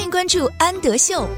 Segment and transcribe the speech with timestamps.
[0.00, 1.28] 欢迎关注安德秀。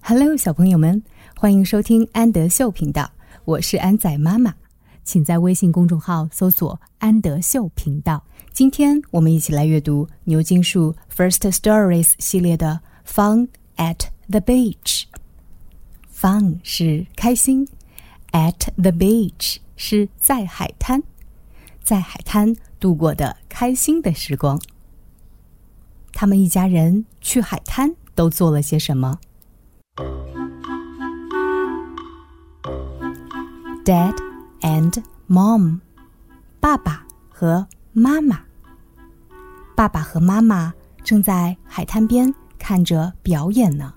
[0.00, 1.02] Hello，小朋友们，
[1.36, 3.10] 欢迎收听安德秀频道，
[3.44, 4.54] 我是安仔妈妈，
[5.04, 8.24] 请在微信公众号搜索“安德秀频道”。
[8.50, 12.80] 今天我们一起来阅读牛津树 First Stories 系列的
[13.12, 15.02] 《Fun at the Beach》。
[16.18, 17.68] Fun 是开心
[18.32, 21.02] ，at the beach 是在海滩，
[21.82, 24.58] 在海滩度过的开心的时光。
[26.14, 29.18] 他们一家人去海滩都做了些什么
[33.84, 34.16] ？Dad
[34.62, 35.80] and Mom，
[36.58, 38.40] 爸爸和妈妈。
[39.76, 40.72] 爸爸和妈妈
[41.04, 43.92] 正在海滩边看着表演呢。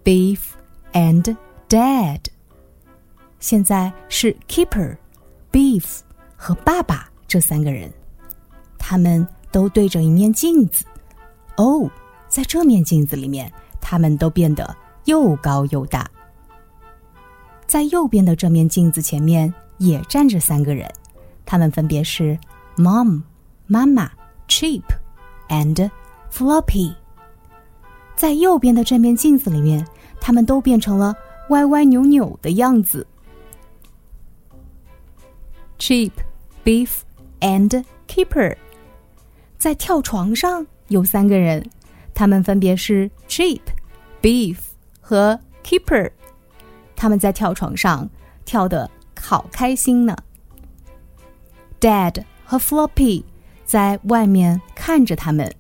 [0.04, 0.40] Beef
[0.92, 1.36] and
[1.70, 2.20] Dad，
[3.40, 6.02] 现在是 Keeper，Beef
[6.36, 7.10] 和爸爸。
[7.26, 7.92] 这三个人，
[8.78, 10.86] 他们都对着一面镜子。
[11.56, 11.90] 哦，
[12.28, 13.52] 在这面镜子里面，
[13.82, 16.08] 他们都变得又高又大。
[17.66, 20.88] 在右边的这面镜子前面也站着三个人，
[21.46, 22.38] 他们分别是
[22.76, 23.24] Mom、
[23.66, 24.12] 妈妈、
[24.48, 24.84] Cheap
[25.50, 25.90] and
[26.32, 26.94] Floppy。
[28.16, 29.86] 在右边的这面镜子里面，
[30.20, 31.16] 他们都变成了
[31.50, 33.06] 歪歪扭扭的样子。
[35.78, 36.12] Cheap、
[36.64, 36.90] Beef。
[37.44, 38.56] and keeper，
[39.58, 41.70] 在跳床上有三个人，
[42.14, 43.60] 他们分别是 Cheap、
[44.22, 44.56] Beef
[45.02, 46.12] 和 Keeper。
[46.96, 48.10] 他们在跳床上
[48.46, 48.90] 跳得
[49.20, 50.16] 好开心呢。
[51.82, 53.26] Dad 和 Floppy
[53.66, 55.54] 在外面看着他们。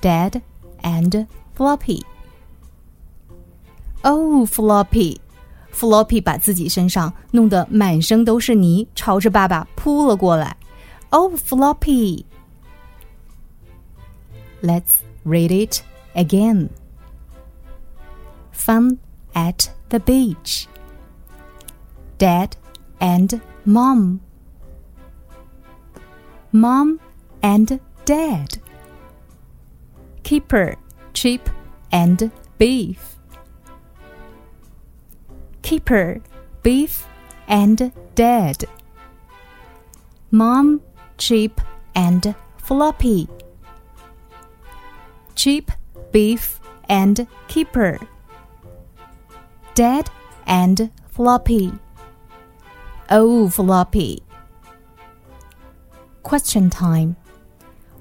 [0.00, 0.40] Dad
[0.82, 1.26] and
[1.56, 2.02] Floppy。
[4.02, 10.56] 哦，Floppy。Floppy 把自己身上弄得满身都是泥，朝着爸爸扑了过来。
[11.10, 12.24] Oh, Floppy!
[14.62, 15.82] Let's read it
[16.14, 16.68] again.
[18.52, 18.98] Fun
[19.32, 20.66] at the beach.
[22.18, 22.50] Dad
[22.98, 24.20] and Mom.
[26.52, 26.98] Mom
[27.40, 28.53] and Dad.
[30.25, 30.75] Keeper,
[31.13, 31.49] Cheap
[31.93, 33.15] and Beef
[35.65, 36.21] keeper,
[36.61, 37.07] beef,
[37.47, 38.65] and dead.
[40.29, 40.79] Mom,
[41.17, 41.59] cheap,
[41.95, 43.27] and floppy.
[45.33, 45.71] Cheap,
[46.11, 47.97] beef, and keeper.
[49.73, 50.07] Dead
[50.45, 51.73] and floppy.
[53.09, 54.21] Oh, floppy.
[56.21, 57.15] Question time.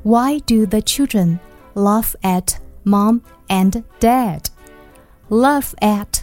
[0.02, 1.40] Why do the children
[1.73, 2.53] laugh at
[2.83, 4.45] mom and dad?
[5.29, 6.21] Laugh at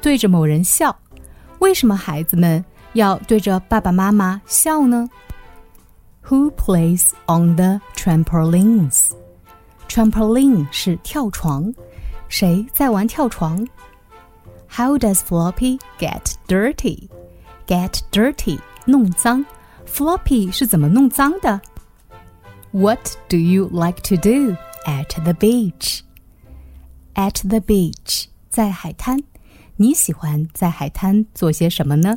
[0.00, 0.96] 对着某人笑，
[1.58, 2.64] 为什么孩子们
[2.94, 5.08] 要对着爸爸妈妈笑呢？
[6.28, 9.12] Who plays on the trampolines?
[9.88, 11.74] Trampoline 是跳床，
[12.28, 13.66] 谁在玩跳床？
[14.68, 17.08] How does Floppy get dirty?
[17.66, 19.44] Get dirty 弄脏，
[19.86, 21.60] Floppy 是怎么弄脏的？
[22.70, 26.01] What do you like to do At the beach?
[27.15, 29.19] At the beach 在海滩。
[29.77, 32.15] 你喜欢在海滩做些什么呢？